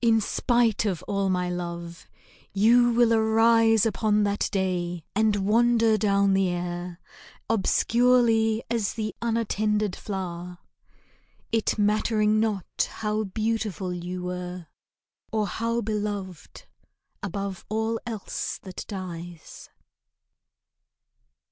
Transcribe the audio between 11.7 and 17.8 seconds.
mattering not how beautiful you were, Or how beloved above